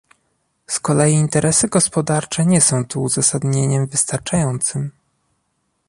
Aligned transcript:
Z 0.67 0.79
kolei 0.79 1.13
interesy 1.13 1.67
gospodarcze 1.67 2.45
nie 2.45 2.61
są 2.61 2.85
tu 2.85 3.03
uzasadnieniem 3.03 3.87
wystarczającym 3.87 4.91